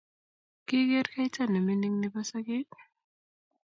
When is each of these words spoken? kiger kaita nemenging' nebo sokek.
kiger 0.67 1.05
kaita 1.13 1.43
nemenging' 1.47 1.99
nebo 2.01 2.19
sokek. 2.29 2.69